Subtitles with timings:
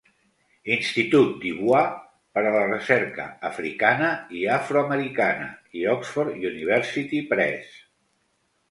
[0.75, 1.91] Institut Du Bois
[2.39, 5.47] per a la Recerca Africana i Afroamericana
[5.83, 7.81] i Oxford University Press.